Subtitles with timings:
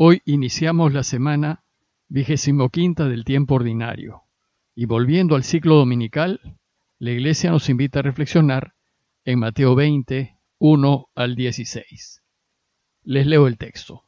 [0.00, 1.64] Hoy iniciamos la semana
[2.06, 4.22] vigésimo quinta del tiempo ordinario
[4.76, 6.56] y volviendo al ciclo dominical,
[7.00, 8.74] la Iglesia nos invita a reflexionar
[9.24, 12.22] en Mateo 20, 1 al 16.
[13.02, 14.04] Les leo el texto.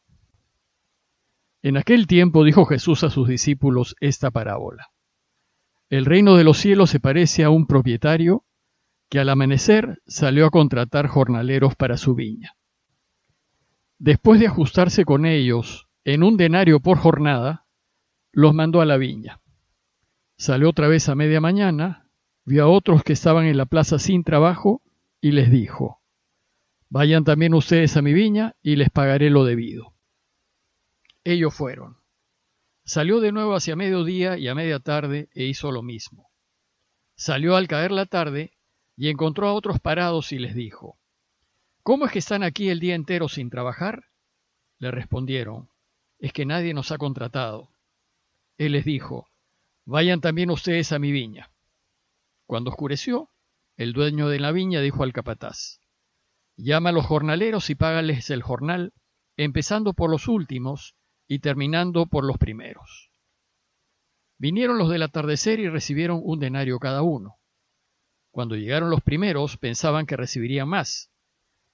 [1.61, 4.93] En aquel tiempo dijo Jesús a sus discípulos esta parábola.
[5.88, 8.45] El reino de los cielos se parece a un propietario
[9.09, 12.54] que al amanecer salió a contratar jornaleros para su viña.
[14.01, 17.67] Después de ajustarse con ellos en un denario por jornada,
[18.32, 19.43] los mandó a la viña.
[20.39, 22.08] Salió otra vez a media mañana,
[22.46, 24.81] vio a otros que estaban en la plaza sin trabajo
[25.21, 26.00] y les dijo,
[26.89, 29.93] Vayan también ustedes a mi viña y les pagaré lo debido.
[31.22, 31.99] Ellos fueron.
[32.86, 36.30] Salió de nuevo hacia mediodía y a media tarde e hizo lo mismo.
[37.17, 38.56] Salió al caer la tarde
[38.97, 41.00] y encontró a otros parados y les dijo,
[41.83, 44.05] ¿Cómo es que están aquí el día entero sin trabajar?
[44.78, 45.70] Le respondieron,
[46.19, 47.70] es que nadie nos ha contratado.
[48.58, 49.28] Él les dijo,
[49.86, 51.50] vayan también ustedes a mi viña.
[52.46, 53.30] Cuando oscureció,
[53.77, 55.80] el dueño de la viña dijo al capataz,
[56.56, 58.92] llama a los jornaleros y págales el jornal,
[59.36, 60.94] empezando por los últimos
[61.27, 63.10] y terminando por los primeros.
[64.36, 67.38] Vinieron los del atardecer y recibieron un denario cada uno.
[68.30, 71.10] Cuando llegaron los primeros pensaban que recibirían más,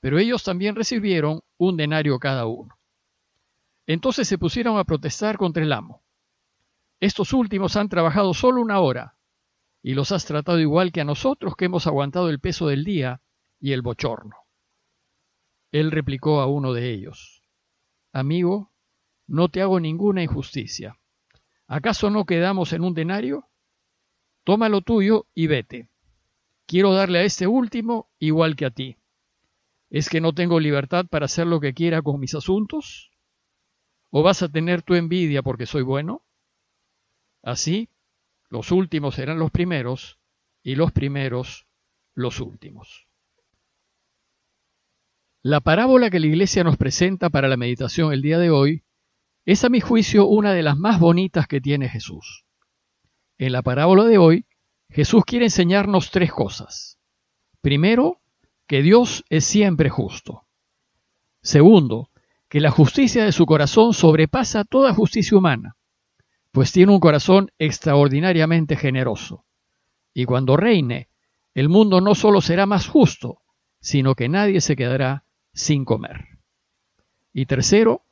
[0.06, 2.78] pero ellos también recibieron un denario cada uno.
[3.88, 6.04] Entonces se pusieron a protestar contra el amo.
[7.00, 9.18] Estos últimos han trabajado solo una hora
[9.82, 13.20] y los has tratado igual que a nosotros que hemos aguantado el peso del día
[13.58, 14.36] y el bochorno.
[15.72, 17.42] Él replicó a uno de ellos,
[18.12, 18.70] Amigo,
[19.26, 21.00] no te hago ninguna injusticia.
[21.66, 23.48] ¿Acaso no quedamos en un denario?
[24.44, 25.88] Toma lo tuyo y vete.
[26.64, 28.98] Quiero darle a este último igual que a ti.
[29.96, 33.12] ¿Es que no tengo libertad para hacer lo que quiera con mis asuntos?
[34.10, 36.22] ¿O vas a tener tu envidia porque soy bueno?
[37.42, 37.88] Así,
[38.50, 40.18] los últimos serán los primeros
[40.62, 41.66] y los primeros
[42.14, 43.08] los últimos.
[45.40, 48.84] La parábola que la Iglesia nos presenta para la meditación el día de hoy
[49.46, 52.44] es a mi juicio una de las más bonitas que tiene Jesús.
[53.38, 54.44] En la parábola de hoy,
[54.90, 56.98] Jesús quiere enseñarnos tres cosas.
[57.62, 58.20] Primero,
[58.66, 60.44] que Dios es siempre justo.
[61.42, 62.10] Segundo,
[62.48, 65.76] que la justicia de su corazón sobrepasa toda justicia humana,
[66.52, 69.44] pues tiene un corazón extraordinariamente generoso.
[70.14, 71.08] Y cuando reine,
[71.54, 73.40] el mundo no solo será más justo,
[73.80, 76.38] sino que nadie se quedará sin comer.
[77.32, 78.02] Y tercero,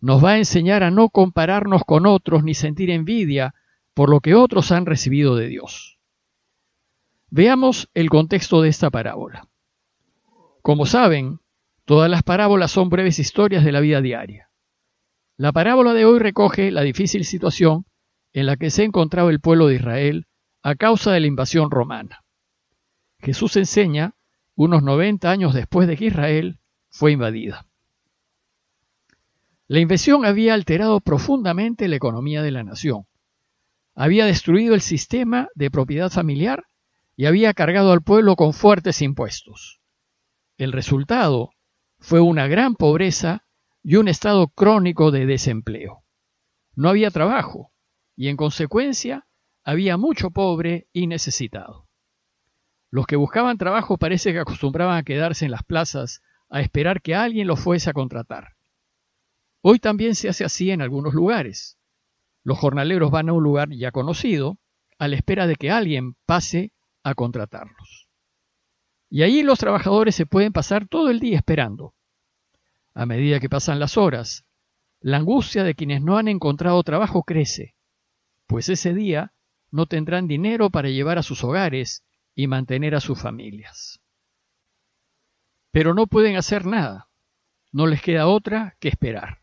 [0.00, 3.54] nos va a enseñar a no compararnos con otros ni sentir envidia
[3.92, 5.98] por lo que otros han recibido de Dios.
[7.28, 9.46] Veamos el contexto de esta parábola.
[10.62, 11.40] Como saben,
[11.84, 14.50] todas las parábolas son breves historias de la vida diaria.
[15.36, 17.86] La parábola de hoy recoge la difícil situación
[18.32, 20.26] en la que se encontraba el pueblo de Israel
[20.62, 22.24] a causa de la invasión romana.
[23.18, 24.14] Jesús enseña
[24.54, 26.58] unos 90 años después de que Israel
[26.90, 27.66] fue invadida.
[29.66, 33.06] La invasión había alterado profundamente la economía de la nación.
[33.94, 36.64] Había destruido el sistema de propiedad familiar
[37.16, 39.79] y había cargado al pueblo con fuertes impuestos.
[40.60, 41.52] El resultado
[42.00, 43.46] fue una gran pobreza
[43.82, 46.04] y un estado crónico de desempleo.
[46.74, 47.72] No había trabajo
[48.14, 49.26] y en consecuencia
[49.64, 51.88] había mucho pobre y necesitado.
[52.90, 56.20] Los que buscaban trabajo parece que acostumbraban a quedarse en las plazas
[56.50, 58.56] a esperar que alguien los fuese a contratar.
[59.62, 61.78] Hoy también se hace así en algunos lugares.
[62.44, 64.58] Los jornaleros van a un lugar ya conocido
[64.98, 68.09] a la espera de que alguien pase a contratarlos.
[69.10, 71.94] Y ahí los trabajadores se pueden pasar todo el día esperando.
[72.94, 74.46] A medida que pasan las horas,
[75.00, 77.74] la angustia de quienes no han encontrado trabajo crece,
[78.46, 79.32] pues ese día
[79.72, 82.04] no tendrán dinero para llevar a sus hogares
[82.36, 84.00] y mantener a sus familias.
[85.72, 87.08] Pero no pueden hacer nada,
[87.72, 89.38] no les queda otra que esperar.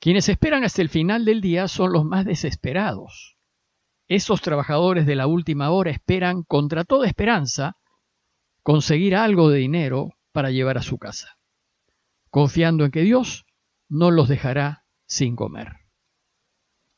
[0.00, 3.36] Quienes esperan hasta el final del día son los más desesperados.
[4.06, 7.76] Esos trabajadores de la última hora esperan contra toda esperanza
[8.68, 11.38] conseguir algo de dinero para llevar a su casa,
[12.28, 13.46] confiando en que Dios
[13.88, 15.72] no los dejará sin comer.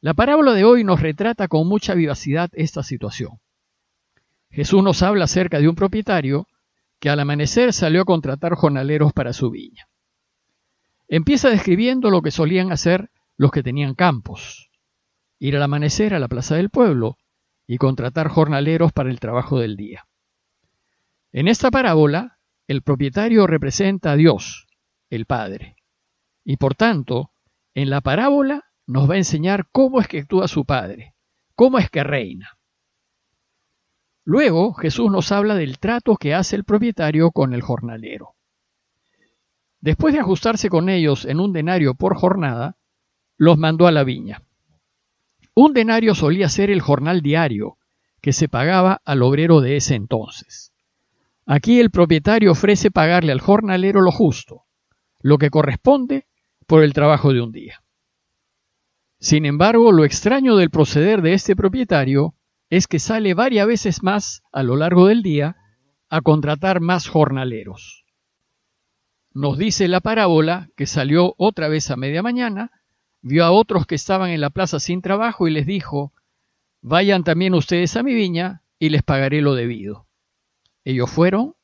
[0.01, 3.39] La parábola de hoy nos retrata con mucha vivacidad esta situación.
[4.51, 6.49] Jesús nos habla acerca de un propietario
[6.99, 9.87] que al amanecer salió a contratar jornaleros para su viña.
[11.07, 14.73] Empieza describiendo lo que solían hacer los que tenían campos,
[15.39, 17.17] ir al amanecer a la plaza del pueblo
[17.69, 20.05] y contratar jornaleros para el trabajo del día.
[21.33, 24.67] En esta parábola, el propietario representa a Dios,
[25.11, 25.77] el Padre,
[26.45, 27.33] y por tanto,
[27.73, 31.15] En la parábola nos va a enseñar cómo es que actúa su padre,
[31.55, 32.59] cómo es que reina.
[34.25, 38.35] Luego Jesús nos habla del trato que hace el propietario con el jornalero.
[39.81, 42.77] Después de ajustarse con ellos en un denario por jornada,
[43.37, 44.43] los mandó a la viña.
[45.55, 47.79] Un denario solía ser el jornal diario
[48.21, 50.73] que se pagaba al obrero de ese entonces.
[51.53, 54.67] Aquí el propietario ofrece pagarle al jornalero lo justo,
[55.21, 56.29] lo que corresponde
[56.69, 57.83] por el trabajo de un día.
[59.19, 62.37] Sin embargo, lo extraño del proceder de este propietario
[62.69, 65.57] es que sale varias veces más a lo largo del día
[66.09, 68.05] a contratar más jornaleros.
[69.33, 72.71] Nos dice la parábola que salió otra vez a media mañana,
[73.23, 76.13] vio a otros que estaban en la plaza sin trabajo y les dijo,
[76.81, 80.07] vayan también ustedes a mi viña y les pagaré lo debido.
[80.85, 81.55] Ellos fueron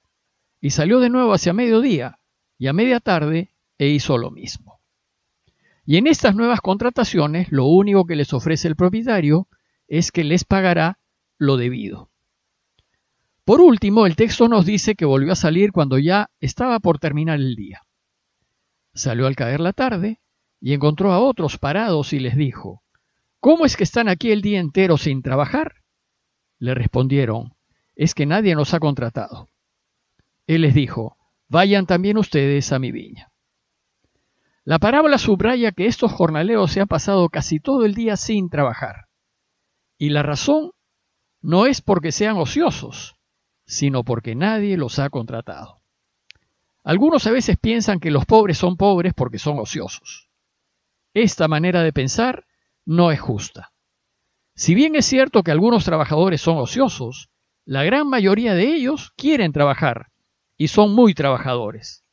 [0.60, 2.18] y salió de nuevo hacia mediodía
[2.58, 4.80] y a media tarde e hizo lo mismo.
[5.84, 9.48] Y en estas nuevas contrataciones lo único que les ofrece el propietario
[9.86, 10.98] es que les pagará
[11.38, 12.10] lo debido.
[13.44, 17.38] Por último, el texto nos dice que volvió a salir cuando ya estaba por terminar
[17.38, 17.82] el día.
[18.92, 20.20] Salió al caer la tarde
[20.60, 22.82] y encontró a otros parados y les dijo,
[23.38, 25.84] ¿Cómo es que están aquí el día entero sin trabajar?
[26.58, 27.55] Le respondieron,
[27.96, 29.48] es que nadie nos ha contratado.
[30.46, 31.16] Él les dijo,
[31.48, 33.32] vayan también ustedes a mi viña.
[34.64, 39.06] La parábola subraya que estos jornaleros se han pasado casi todo el día sin trabajar.
[39.98, 40.72] Y la razón
[41.40, 43.16] no es porque sean ociosos,
[43.64, 45.80] sino porque nadie los ha contratado.
[46.84, 50.28] Algunos a veces piensan que los pobres son pobres porque son ociosos.
[51.14, 52.46] Esta manera de pensar
[52.84, 53.72] no es justa.
[54.54, 57.30] Si bien es cierto que algunos trabajadores son ociosos,
[57.66, 60.12] la gran mayoría de ellos quieren trabajar
[60.56, 62.04] y son muy trabajadores.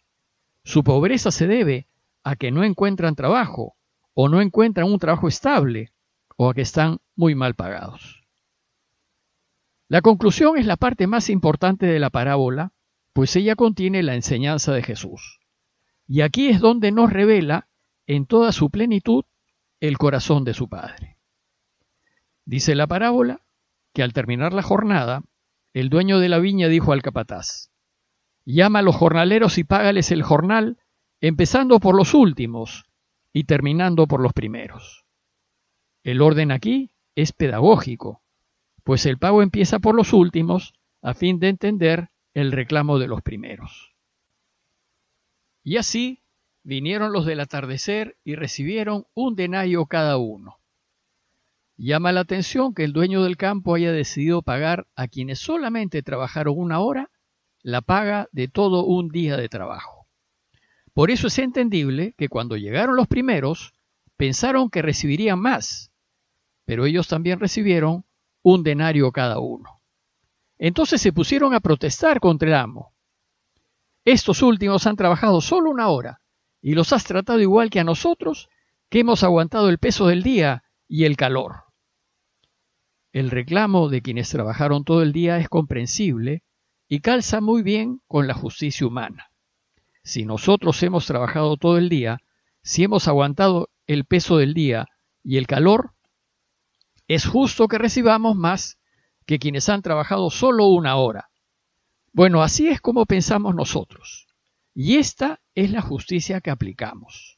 [0.64, 1.88] Su pobreza se debe
[2.24, 3.76] a que no encuentran trabajo
[4.16, 5.94] o no encuentran un trabajo estable
[6.38, 8.24] o a que están muy mal pagados.
[9.88, 12.74] La conclusión es la parte más importante de la parábola,
[13.14, 15.40] pues ella contiene la enseñanza de Jesús.
[16.08, 17.68] Y aquí es donde nos revela
[18.08, 19.24] en toda su plenitud
[19.80, 21.20] el corazón de su Padre.
[22.44, 23.42] Dice la parábola
[23.94, 25.22] que al terminar la jornada,
[25.74, 27.72] el dueño de la viña dijo al capataz,
[28.46, 30.78] llama a los jornaleros y págales el jornal,
[31.20, 32.86] empezando por los últimos
[33.34, 35.06] y terminando por los primeros.
[36.04, 38.22] El orden aquí es pedagógico,
[38.84, 43.22] pues el pago empieza por los últimos a fin de entender el reclamo de los
[43.22, 43.94] primeros.
[45.64, 46.24] Y así
[46.64, 50.60] vinieron los del atardecer y recibieron un denario cada uno.
[51.78, 56.56] Llama la atención que el dueño del campo haya decidido pagar a quienes solamente trabajaron
[56.58, 57.10] una hora
[57.62, 60.08] la paga de todo un día de trabajo.
[60.94, 63.74] Por eso es entendible que cuando llegaron los primeros
[64.18, 65.92] pensaron que recibirían más,
[66.66, 68.06] pero ellos también recibieron
[68.44, 69.82] un denario cada uno.
[70.60, 72.94] Entonces se pusieron a protestar contra el amo.
[74.06, 76.22] Estos últimos han trabajado solo una hora
[76.62, 78.50] y los has tratado igual que a nosotros,
[78.90, 81.63] que hemos aguantado el peso del día y el calor.
[83.14, 86.42] El reclamo de quienes trabajaron todo el día es comprensible
[86.88, 89.30] y calza muy bien con la justicia humana.
[90.04, 92.22] Si nosotros hemos trabajado todo el día,
[92.64, 94.88] si hemos aguantado el peso del día
[95.24, 95.94] y el calor,
[97.08, 98.80] es justo que recibamos más
[99.28, 101.30] que quienes han trabajado solo una hora.
[102.14, 104.26] Bueno, así es como pensamos nosotros.
[104.74, 107.38] Y esta es la justicia que aplicamos.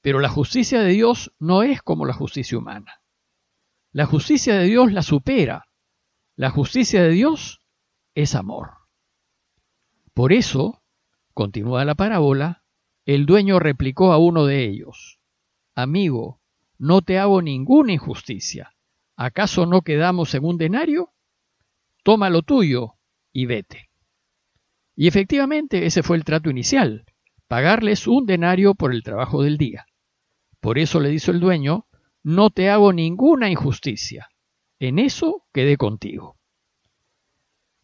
[0.00, 3.01] Pero la justicia de Dios no es como la justicia humana.
[3.94, 5.66] La justicia de Dios la supera.
[6.34, 7.60] La justicia de Dios
[8.14, 8.70] es amor.
[10.14, 10.82] Por eso,
[11.34, 12.64] continúa la parábola,
[13.04, 15.18] el dueño replicó a uno de ellos,
[15.74, 16.40] Amigo,
[16.78, 18.74] no te hago ninguna injusticia.
[19.14, 21.12] ¿Acaso no quedamos en un denario?
[22.02, 22.94] Toma lo tuyo
[23.30, 23.90] y vete.
[24.96, 27.04] Y efectivamente ese fue el trato inicial,
[27.46, 29.84] pagarles un denario por el trabajo del día.
[30.60, 31.86] Por eso le dijo el dueño,
[32.22, 34.28] no te hago ninguna injusticia.
[34.78, 36.36] En eso quedé contigo.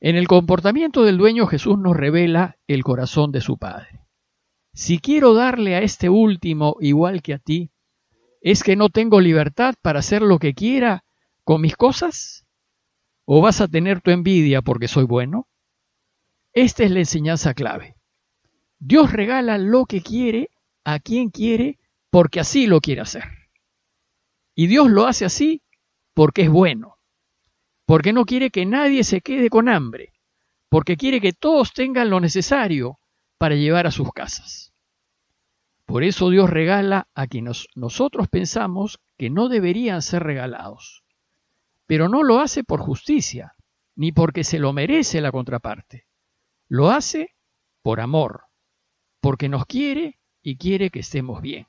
[0.00, 4.00] En el comportamiento del dueño Jesús nos revela el corazón de su Padre.
[4.73, 7.73] Si quiero darle a este último igual que a ti,
[8.40, 11.04] ¿Es que no tengo libertad para hacer lo que quiera
[11.45, 12.47] con mis cosas?
[13.25, 15.49] ¿O vas a tener tu envidia porque soy bueno?
[16.52, 17.97] Esta es la enseñanza clave.
[18.78, 20.50] Dios regala lo que quiere
[20.85, 21.78] a quien quiere
[22.11, 23.25] porque así lo quiere hacer.
[24.59, 25.62] Y Dios lo hace así
[26.15, 26.99] porque es bueno,
[27.87, 30.12] porque no quiere que nadie se quede con hambre,
[30.69, 32.99] porque quiere que todos tengan lo necesario
[33.38, 34.75] para llevar a sus casas.
[35.87, 41.05] Por eso Dios regala a quienes nosotros pensamos que no deberían ser regalados.
[41.87, 43.55] Pero no lo hace por justicia,
[43.95, 46.09] ni porque se lo merece la contraparte.
[46.67, 47.33] Lo hace
[47.81, 48.47] por amor,
[49.21, 51.69] porque nos quiere y quiere que estemos bien.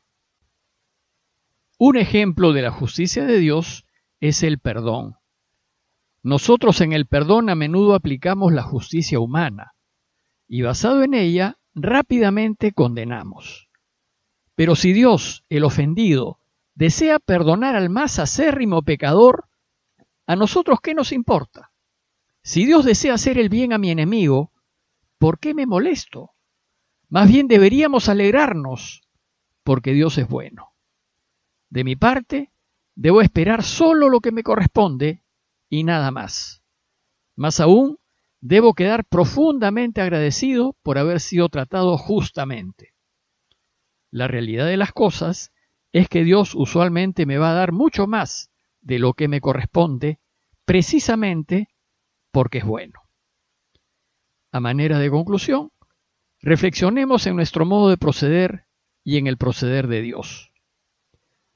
[1.82, 3.86] Un ejemplo de la justicia de Dios
[4.20, 5.16] es el perdón.
[6.22, 9.76] Nosotros en el perdón a menudo aplicamos la justicia humana
[10.46, 13.70] y basado en ella rápidamente condenamos.
[14.56, 16.40] Pero si Dios, el ofendido,
[16.76, 19.46] desea perdonar al más acérrimo pecador,
[20.28, 21.72] ¿a nosotros qué nos importa?
[22.44, 24.52] Si Dios desea hacer el bien a mi enemigo,
[25.18, 26.32] ¿por qué me molesto?
[27.08, 29.08] Más bien deberíamos alegrarnos
[29.64, 30.74] porque Dios es bueno.
[31.70, 32.52] De mi parte,
[32.96, 35.24] debo esperar solo lo que me corresponde
[35.70, 36.64] y nada más.
[37.36, 38.00] Más aún,
[38.42, 42.94] debo quedar profundamente agradecido por haber sido tratado justamente.
[44.12, 45.52] La realidad de las cosas
[45.92, 48.50] es que Dios usualmente me va a dar mucho más
[48.82, 50.20] de lo que me corresponde
[50.66, 51.70] precisamente
[52.32, 53.02] porque es bueno.
[54.52, 55.72] A manera de conclusión,
[56.42, 58.66] reflexionemos en nuestro modo de proceder
[59.04, 60.49] y en el proceder de Dios.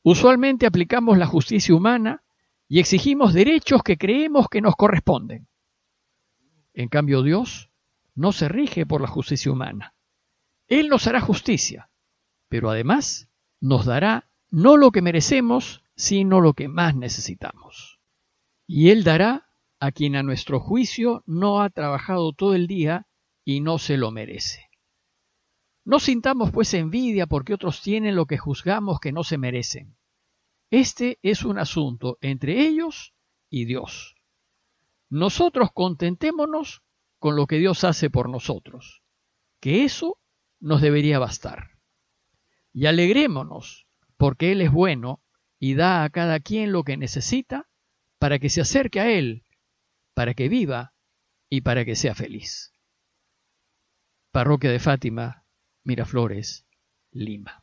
[0.03, 2.23] Usualmente aplicamos la justicia humana
[2.67, 5.47] y exigimos derechos que creemos que nos corresponden.
[6.73, 7.69] En cambio, Dios
[8.13, 9.95] no se rige por la justicia humana.
[10.67, 11.89] Él nos hará justicia,
[12.49, 13.29] pero además
[13.61, 17.99] nos dará no lo que merecemos, sino lo que más necesitamos.
[18.67, 19.47] Y Él dará
[19.79, 23.07] a quien a nuestro juicio no ha trabajado todo el día
[23.45, 24.62] y no se lo merece.
[25.85, 29.97] No sintamos pues envidia porque otros tienen lo que juzgamos que no se merecen.
[30.71, 33.13] Este es un asunto entre ellos
[33.49, 34.15] y Dios.
[35.09, 36.81] Nosotros contentémonos
[37.19, 39.03] con lo que Dios hace por nosotros,
[39.59, 40.19] que eso
[40.59, 41.77] nos debería bastar.
[42.73, 43.85] Y alegrémonos,
[44.17, 45.21] porque Él es bueno
[45.59, 47.69] y da a cada quien lo que necesita
[48.17, 49.45] para que se acerque a Él,
[50.13, 50.93] para que viva
[51.49, 52.73] y para que sea feliz.
[54.31, 55.42] Parroquia de Fátima,
[55.85, 56.65] Miraflores,
[57.11, 57.62] Lima.